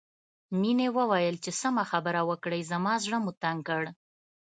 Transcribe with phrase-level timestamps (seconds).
[0.59, 3.83] مينې وويل چې سمه خبره وکړئ زما زړه مو تنګ کړ